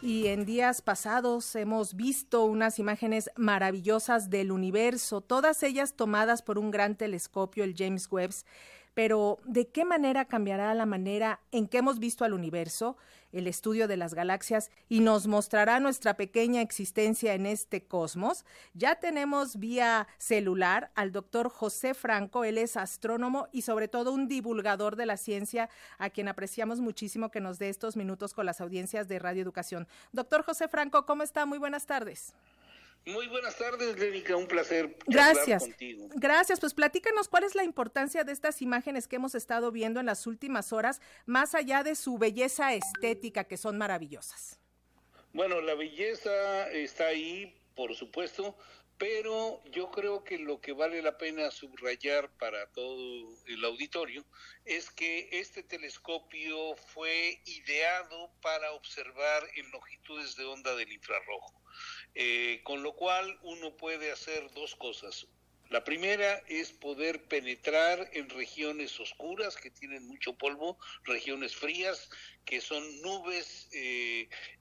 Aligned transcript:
Y 0.00 0.28
en 0.28 0.44
días 0.44 0.80
pasados 0.80 1.56
hemos 1.56 1.94
visto 1.94 2.44
unas 2.44 2.78
imágenes 2.78 3.30
maravillosas 3.36 4.30
del 4.30 4.52
universo, 4.52 5.20
todas 5.20 5.64
ellas 5.64 5.94
tomadas 5.94 6.42
por 6.42 6.56
un 6.56 6.70
gran 6.70 6.94
telescopio, 6.96 7.64
el 7.64 7.74
James 7.76 8.10
Webb. 8.10 8.32
Pero, 8.98 9.38
¿de 9.44 9.68
qué 9.68 9.84
manera 9.84 10.24
cambiará 10.24 10.74
la 10.74 10.84
manera 10.84 11.38
en 11.52 11.68
que 11.68 11.78
hemos 11.78 12.00
visto 12.00 12.24
al 12.24 12.32
universo? 12.32 12.96
el 13.30 13.46
estudio 13.46 13.86
de 13.88 13.98
las 13.98 14.14
galaxias 14.14 14.70
y 14.88 15.00
nos 15.00 15.26
mostrará 15.26 15.80
nuestra 15.80 16.16
pequeña 16.16 16.62
existencia 16.62 17.34
en 17.34 17.44
este 17.44 17.84
cosmos. 17.84 18.46
Ya 18.72 18.96
tenemos 18.96 19.58
vía 19.58 20.08
celular 20.16 20.90
al 20.94 21.12
doctor 21.12 21.50
José 21.50 21.92
Franco, 21.92 22.42
él 22.42 22.56
es 22.56 22.78
astrónomo 22.78 23.46
y 23.52 23.62
sobre 23.62 23.86
todo 23.86 24.12
un 24.12 24.28
divulgador 24.28 24.96
de 24.96 25.04
la 25.04 25.18
ciencia, 25.18 25.68
a 25.98 26.08
quien 26.08 26.26
apreciamos 26.26 26.80
muchísimo 26.80 27.30
que 27.30 27.42
nos 27.42 27.58
dé 27.58 27.68
estos 27.68 27.96
minutos 27.96 28.32
con 28.32 28.46
las 28.46 28.62
audiencias 28.62 29.08
de 29.08 29.18
Radio 29.18 29.42
Educación. 29.42 29.86
Doctor 30.10 30.42
José 30.42 30.66
Franco, 30.66 31.04
¿cómo 31.04 31.22
está? 31.22 31.44
Muy 31.44 31.58
buenas 31.58 31.84
tardes. 31.84 32.32
Muy 33.06 33.26
buenas 33.26 33.56
tardes, 33.56 33.98
Lénica, 33.98 34.36
un 34.36 34.46
placer. 34.46 34.96
Gracias. 35.06 35.62
Contigo. 35.62 36.08
Gracias, 36.14 36.60
pues 36.60 36.74
platícanos 36.74 37.28
cuál 37.28 37.44
es 37.44 37.54
la 37.54 37.64
importancia 37.64 38.24
de 38.24 38.32
estas 38.32 38.60
imágenes 38.60 39.08
que 39.08 39.16
hemos 39.16 39.34
estado 39.34 39.72
viendo 39.72 40.00
en 40.00 40.06
las 40.06 40.26
últimas 40.26 40.72
horas, 40.72 41.00
más 41.24 41.54
allá 41.54 41.82
de 41.82 41.94
su 41.94 42.18
belleza 42.18 42.74
estética, 42.74 43.44
que 43.44 43.56
son 43.56 43.78
maravillosas. 43.78 44.58
Bueno, 45.32 45.60
la 45.60 45.74
belleza 45.74 46.70
está 46.70 47.06
ahí, 47.06 47.54
por 47.74 47.94
supuesto, 47.94 48.56
pero 48.98 49.62
yo 49.66 49.90
creo 49.90 50.24
que 50.24 50.38
lo 50.38 50.60
que 50.60 50.72
vale 50.72 51.00
la 51.00 51.16
pena 51.16 51.50
subrayar 51.52 52.30
para 52.38 52.66
todo 52.72 53.28
el 53.46 53.64
auditorio 53.64 54.24
es 54.64 54.90
que 54.90 55.28
este 55.30 55.62
telescopio 55.62 56.74
fue 56.76 57.40
ideado 57.44 58.32
para 58.42 58.72
observar 58.72 59.44
en 59.54 59.70
longitudes 59.70 60.34
de 60.34 60.44
onda 60.44 60.74
del 60.74 60.92
infrarrojo. 60.92 61.54
Eh, 62.14 62.60
con 62.64 62.82
lo 62.82 62.94
cual 62.94 63.38
uno 63.42 63.76
puede 63.76 64.10
hacer 64.10 64.50
dos 64.52 64.74
cosas. 64.74 65.26
La 65.70 65.84
primera 65.84 66.42
es 66.48 66.72
poder 66.72 67.24
penetrar 67.24 68.08
en 68.14 68.30
regiones 68.30 68.98
oscuras 69.00 69.54
que 69.56 69.70
tienen 69.70 70.06
mucho 70.08 70.32
polvo, 70.32 70.78
regiones 71.04 71.54
frías, 71.54 72.08
que 72.46 72.62
son 72.62 72.82
nubes 73.02 73.68
eh, 73.72 73.97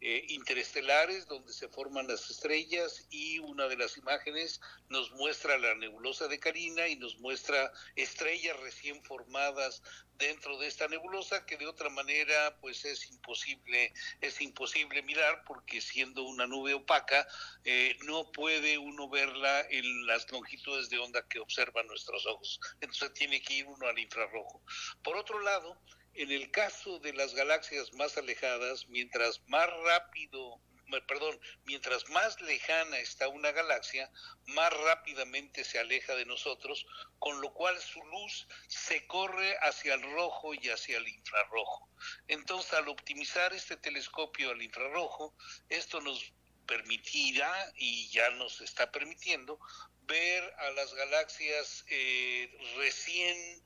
eh, 0.00 0.24
interestelares 0.28 1.26
donde 1.26 1.52
se 1.52 1.68
forman 1.68 2.08
las 2.08 2.30
estrellas 2.30 3.06
y 3.10 3.38
una 3.38 3.68
de 3.68 3.76
las 3.76 3.96
imágenes 3.96 4.60
nos 4.88 5.10
muestra 5.12 5.58
la 5.58 5.74
nebulosa 5.74 6.28
de 6.28 6.40
Carina 6.40 6.88
y 6.88 6.96
nos 6.96 7.18
muestra 7.18 7.72
estrellas 7.96 8.58
recién 8.60 9.02
formadas 9.04 9.82
dentro 10.16 10.58
de 10.58 10.68
esta 10.68 10.86
nebulosa 10.88 11.44
que 11.44 11.56
de 11.56 11.66
otra 11.66 11.88
manera 11.90 12.56
pues 12.60 12.84
es 12.84 13.10
imposible 13.10 13.92
es 14.20 14.40
imposible 14.40 15.02
mirar 15.02 15.42
porque 15.44 15.80
siendo 15.80 16.22
una 16.22 16.46
nube 16.46 16.74
opaca 16.74 17.26
eh, 17.64 17.96
no 18.04 18.30
puede 18.30 18.78
uno 18.78 19.08
verla 19.08 19.66
en 19.70 20.06
las 20.06 20.30
longitudes 20.30 20.88
de 20.88 20.98
onda 20.98 21.26
que 21.28 21.40
observan 21.40 21.86
nuestros 21.86 22.26
ojos. 22.26 22.60
Entonces 22.80 23.12
tiene 23.14 23.40
que 23.42 23.54
ir 23.54 23.66
uno 23.66 23.86
al 23.86 23.98
infrarrojo. 23.98 24.62
Por 25.02 25.16
otro 25.16 25.40
lado 25.40 25.80
en 26.14 26.30
el 26.30 26.50
caso 26.50 26.98
de 27.00 27.12
las 27.12 27.34
galaxias 27.34 27.92
más 27.94 28.16
alejadas, 28.16 28.88
mientras 28.88 29.40
más 29.48 29.68
rápido, 29.84 30.60
perdón, 31.06 31.40
mientras 31.64 32.08
más 32.10 32.40
lejana 32.40 32.98
está 32.98 33.28
una 33.28 33.52
galaxia, 33.52 34.10
más 34.46 34.72
rápidamente 34.72 35.64
se 35.64 35.78
aleja 35.78 36.14
de 36.14 36.26
nosotros, 36.26 36.86
con 37.18 37.40
lo 37.40 37.52
cual 37.52 37.80
su 37.80 38.02
luz 38.04 38.46
se 38.68 39.06
corre 39.06 39.56
hacia 39.62 39.94
el 39.94 40.02
rojo 40.12 40.54
y 40.54 40.68
hacia 40.68 40.98
el 40.98 41.08
infrarrojo. 41.08 41.88
Entonces, 42.28 42.72
al 42.74 42.88
optimizar 42.88 43.52
este 43.52 43.76
telescopio 43.76 44.50
al 44.50 44.62
infrarrojo, 44.62 45.34
esto 45.68 46.00
nos 46.00 46.32
permitirá, 46.66 47.72
y 47.76 48.08
ya 48.08 48.30
nos 48.30 48.60
está 48.60 48.90
permitiendo, 48.90 49.58
ver 50.02 50.42
a 50.58 50.70
las 50.70 50.94
galaxias 50.94 51.84
eh, 51.88 52.50
recién 52.76 53.62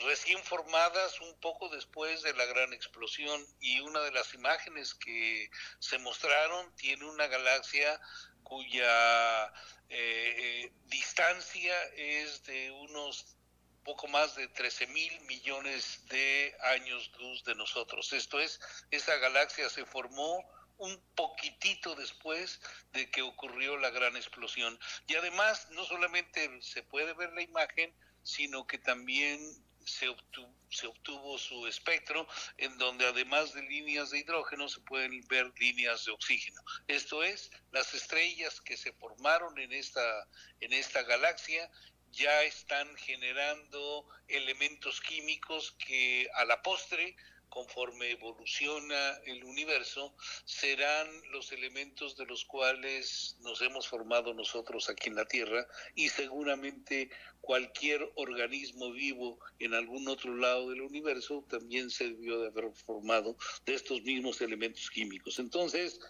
recién 0.00 0.42
formadas 0.42 1.20
un 1.20 1.38
poco 1.40 1.68
después 1.68 2.22
de 2.22 2.34
la 2.34 2.44
gran 2.46 2.72
explosión 2.72 3.44
y 3.60 3.80
una 3.80 4.00
de 4.00 4.12
las 4.12 4.34
imágenes 4.34 4.94
que 4.94 5.50
se 5.78 5.98
mostraron 5.98 6.74
tiene 6.76 7.04
una 7.04 7.26
galaxia 7.26 8.00
cuya 8.42 9.46
eh, 9.88 10.34
eh, 10.38 10.72
distancia 10.86 11.74
es 11.96 12.42
de 12.44 12.70
unos 12.70 13.36
poco 13.84 14.08
más 14.08 14.34
de 14.34 14.48
13 14.48 14.86
mil 14.88 15.20
millones 15.22 16.02
de 16.08 16.56
años 16.62 17.12
luz 17.18 17.44
de 17.44 17.54
nosotros. 17.54 18.12
Esto 18.12 18.40
es, 18.40 18.58
esa 18.90 19.16
galaxia 19.16 19.68
se 19.68 19.84
formó 19.84 20.42
un 20.78 21.00
poquitito 21.14 21.94
después 21.94 22.60
de 22.92 23.10
que 23.10 23.22
ocurrió 23.22 23.76
la 23.76 23.90
gran 23.90 24.16
explosión. 24.16 24.78
Y 25.06 25.14
además, 25.14 25.68
no 25.70 25.84
solamente 25.84 26.50
se 26.62 26.82
puede 26.82 27.12
ver 27.12 27.32
la 27.34 27.42
imagen, 27.42 27.94
sino 28.22 28.66
que 28.66 28.78
también 28.78 29.38
se 29.86 30.08
obtuvo, 30.08 30.54
se 30.70 30.86
obtuvo 30.86 31.38
su 31.38 31.66
espectro, 31.66 32.26
en 32.58 32.76
donde 32.78 33.06
además 33.06 33.52
de 33.54 33.62
líneas 33.62 34.10
de 34.10 34.18
hidrógeno 34.18 34.68
se 34.68 34.80
pueden 34.80 35.20
ver 35.28 35.52
líneas 35.58 36.04
de 36.04 36.12
oxígeno. 36.12 36.60
Esto 36.86 37.22
es, 37.22 37.50
las 37.72 37.94
estrellas 37.94 38.60
que 38.60 38.76
se 38.76 38.92
formaron 38.92 39.58
en 39.58 39.72
esta, 39.72 40.28
en 40.60 40.72
esta 40.72 41.02
galaxia 41.02 41.70
ya 42.10 42.42
están 42.44 42.94
generando 42.96 44.06
elementos 44.28 45.00
químicos 45.00 45.72
que 45.84 46.28
a 46.34 46.44
la 46.44 46.62
postre 46.62 47.16
conforme 47.54 48.10
evoluciona 48.10 49.12
el 49.26 49.44
universo, 49.44 50.12
serán 50.44 51.08
los 51.30 51.52
elementos 51.52 52.16
de 52.16 52.26
los 52.26 52.44
cuales 52.44 53.36
nos 53.42 53.62
hemos 53.62 53.86
formado 53.86 54.34
nosotros 54.34 54.90
aquí 54.90 55.08
en 55.08 55.14
la 55.14 55.24
Tierra 55.24 55.64
y 55.94 56.08
seguramente 56.08 57.10
cualquier 57.40 58.10
organismo 58.16 58.90
vivo 58.90 59.38
en 59.60 59.72
algún 59.72 60.08
otro 60.08 60.34
lado 60.34 60.70
del 60.70 60.80
universo 60.82 61.46
también 61.48 61.90
se 61.90 62.08
debió 62.08 62.40
de 62.40 62.48
haber 62.48 62.72
formado 62.72 63.36
de 63.64 63.74
estos 63.74 64.02
mismos 64.02 64.40
elementos 64.40 64.90
químicos. 64.90 65.38
Entonces, 65.38 66.00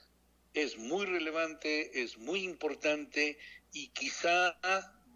es 0.54 0.78
muy 0.78 1.04
relevante, 1.04 2.03
es 2.03 2.16
muy 2.16 2.43
importante 2.43 3.37
y 3.71 3.88
quizá 3.88 4.59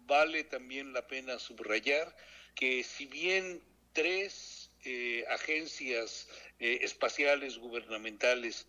vale 0.05 0.43
también 0.43 0.93
la 0.93 1.07
pena 1.07 1.39
subrayar 1.39 2.15
que 2.53 2.83
si 2.83 3.07
bien 3.07 3.63
tres 3.93 4.58
eh, 4.85 5.25
agencias 5.29 6.27
eh, 6.59 6.79
espaciales 6.81 7.57
gubernamentales 7.57 8.67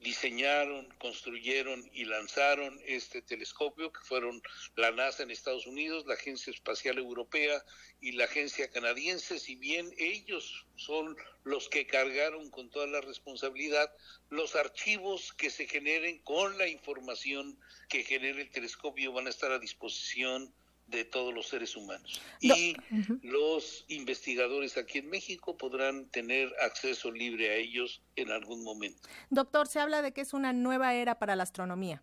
diseñaron, 0.00 0.86
construyeron 0.98 1.88
y 1.92 2.04
lanzaron 2.04 2.78
este 2.86 3.20
telescopio, 3.20 3.92
que 3.92 4.00
fueron 4.00 4.40
la 4.76 4.92
NASA 4.92 5.22
en 5.22 5.30
Estados 5.30 5.66
Unidos, 5.66 6.06
la 6.06 6.14
Agencia 6.14 6.52
Espacial 6.52 6.98
Europea 6.98 7.64
y 8.00 8.12
la 8.12 8.24
Agencia 8.24 8.70
Canadiense, 8.70 9.40
si 9.40 9.56
bien 9.56 9.92
ellos 9.98 10.66
son 10.76 11.16
los 11.42 11.68
que 11.68 11.86
cargaron 11.86 12.50
con 12.50 12.70
toda 12.70 12.86
la 12.86 13.00
responsabilidad, 13.00 13.92
los 14.30 14.54
archivos 14.54 15.32
que 15.32 15.50
se 15.50 15.66
generen 15.66 16.18
con 16.18 16.56
la 16.58 16.68
información 16.68 17.58
que 17.88 18.04
genere 18.04 18.42
el 18.42 18.50
telescopio 18.50 19.12
van 19.12 19.26
a 19.26 19.30
estar 19.30 19.50
a 19.50 19.58
disposición 19.58 20.54
de 20.88 21.04
todos 21.04 21.34
los 21.34 21.48
seres 21.48 21.76
humanos. 21.76 22.20
Y 22.40 22.74
los 23.22 23.84
investigadores 23.88 24.76
aquí 24.76 24.98
en 24.98 25.10
México 25.10 25.56
podrán 25.56 26.08
tener 26.10 26.52
acceso 26.60 27.10
libre 27.10 27.50
a 27.50 27.54
ellos 27.54 28.02
en 28.16 28.30
algún 28.30 28.64
momento. 28.64 29.08
Doctor, 29.30 29.68
se 29.68 29.80
habla 29.80 30.02
de 30.02 30.12
que 30.12 30.22
es 30.22 30.32
una 30.32 30.52
nueva 30.52 30.94
era 30.94 31.18
para 31.18 31.36
la 31.36 31.42
astronomía. 31.42 32.02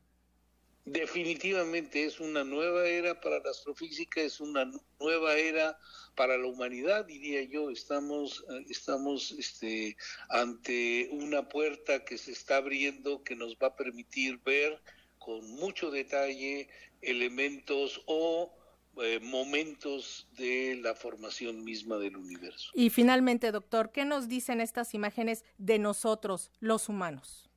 Definitivamente 0.85 2.05
es 2.05 2.19
una 2.19 2.43
nueva 2.43 2.87
era 2.87 3.19
para 3.19 3.39
la 3.39 3.49
astrofísica, 3.49 4.21
es 4.21 4.39
una 4.39 4.71
nueva 4.99 5.35
era 5.35 5.79
para 6.15 6.37
la 6.37 6.45
humanidad, 6.45 7.05
diría 7.05 7.41
yo. 7.41 7.71
Estamos, 7.71 8.45
estamos 8.69 9.31
este, 9.31 9.97
ante 10.29 11.09
una 11.11 11.49
puerta 11.49 12.05
que 12.05 12.19
se 12.19 12.33
está 12.33 12.57
abriendo 12.57 13.23
que 13.23 13.35
nos 13.35 13.55
va 13.55 13.67
a 13.67 13.75
permitir 13.75 14.37
ver 14.45 14.79
con 15.17 15.49
mucho 15.55 15.89
detalle 15.89 16.69
elementos 17.01 18.03
o 18.05 18.53
eh, 19.01 19.19
momentos 19.21 20.27
de 20.37 20.79
la 20.81 20.95
formación 20.95 21.63
misma 21.63 21.97
del 21.97 22.15
universo. 22.15 22.71
Y 22.73 22.89
finalmente, 22.89 23.51
doctor, 23.51 23.91
¿qué 23.91 24.05
nos 24.05 24.29
dicen 24.29 24.61
estas 24.61 24.93
imágenes 24.93 25.43
de 25.57 25.79
nosotros, 25.79 26.49
los 26.59 26.87
humanos? 26.87 27.49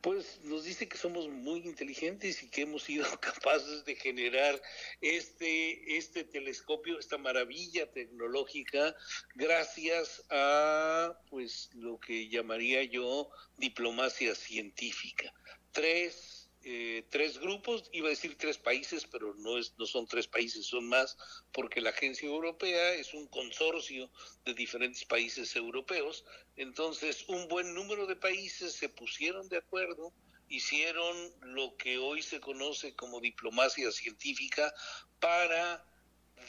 Pues 0.00 0.40
nos 0.42 0.64
dice 0.64 0.88
que 0.88 0.98
somos 0.98 1.28
muy 1.28 1.60
inteligentes 1.60 2.42
y 2.42 2.48
que 2.48 2.62
hemos 2.62 2.82
sido 2.82 3.04
capaces 3.20 3.84
de 3.84 3.94
generar 3.94 4.60
este, 5.00 5.96
este 5.96 6.24
telescopio, 6.24 6.98
esta 6.98 7.18
maravilla 7.18 7.88
tecnológica, 7.92 8.96
gracias 9.36 10.24
a 10.28 11.16
pues 11.30 11.70
lo 11.74 12.00
que 12.00 12.28
llamaría 12.28 12.82
yo 12.82 13.30
diplomacia 13.58 14.34
científica. 14.34 15.32
Tres 15.70 16.31
eh, 16.74 17.04
tres 17.10 17.38
grupos, 17.38 17.90
iba 17.92 18.06
a 18.06 18.16
decir 18.16 18.38
tres 18.38 18.56
países, 18.56 19.04
pero 19.04 19.34
no, 19.34 19.58
es, 19.58 19.74
no 19.76 19.84
son 19.84 20.06
tres 20.06 20.26
países, 20.26 20.64
son 20.64 20.88
más, 20.88 21.18
porque 21.52 21.82
la 21.82 21.90
agencia 21.90 22.26
europea 22.26 22.94
es 22.94 23.12
un 23.12 23.26
consorcio 23.26 24.10
de 24.46 24.54
diferentes 24.54 25.04
países 25.04 25.54
europeos. 25.54 26.24
Entonces, 26.56 27.26
un 27.28 27.46
buen 27.48 27.74
número 27.74 28.06
de 28.06 28.16
países 28.16 28.72
se 28.72 28.88
pusieron 28.88 29.50
de 29.50 29.58
acuerdo, 29.58 30.14
hicieron 30.48 31.14
lo 31.42 31.76
que 31.76 31.98
hoy 31.98 32.22
se 32.22 32.40
conoce 32.40 32.96
como 32.96 33.20
diplomacia 33.20 33.92
científica 33.92 34.72
para 35.20 35.84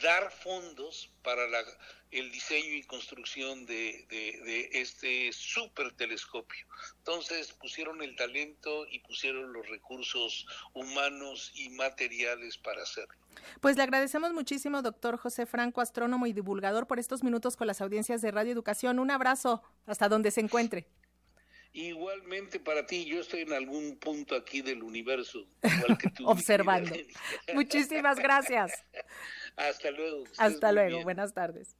dar 0.02 0.30
fondos 0.30 1.10
para 1.22 1.46
la, 1.48 1.62
el 2.10 2.30
diseño 2.30 2.74
y 2.74 2.82
construcción 2.84 3.66
de, 3.66 4.06
de, 4.08 4.68
este 4.72 5.32
super 5.32 5.92
telescopio. 5.92 6.66
Entonces 6.98 7.52
pusieron 7.52 8.02
el 8.02 8.14
talento 8.16 8.86
y 8.90 9.00
pusieron 9.00 9.52
los 9.52 9.68
recursos 9.68 10.46
humanos 10.72 11.52
y 11.54 11.70
materiales 11.70 12.56
para 12.58 12.82
hacerlo. 12.82 13.14
Pues 13.60 13.76
le 13.76 13.82
agradecemos 13.82 14.32
muchísimo, 14.32 14.82
doctor 14.82 15.16
José 15.16 15.46
Franco, 15.46 15.80
astrónomo 15.80 16.26
y 16.26 16.32
divulgador, 16.32 16.86
por 16.86 16.98
estos 16.98 17.24
minutos 17.24 17.56
con 17.56 17.66
las 17.66 17.80
audiencias 17.80 18.22
de 18.22 18.30
Radio 18.30 18.52
Educación. 18.52 18.98
Un 18.98 19.10
abrazo 19.10 19.62
hasta 19.86 20.08
donde 20.08 20.30
se 20.30 20.40
encuentre. 20.40 20.86
Igualmente 21.76 22.60
para 22.60 22.86
ti, 22.86 23.04
yo 23.04 23.20
estoy 23.20 23.40
en 23.40 23.52
algún 23.52 23.96
punto 23.96 24.36
aquí 24.36 24.62
del 24.62 24.84
universo, 24.84 25.44
igual 25.60 25.98
que 25.98 26.08
tú. 26.10 26.24
Observando. 26.28 26.94
Muchísimas 27.52 28.16
gracias. 28.20 28.84
Hasta 29.56 29.90
luego. 29.90 30.24
Hasta 30.38 30.72
luego, 30.72 31.02
buenas 31.02 31.32
tardes. 31.32 31.76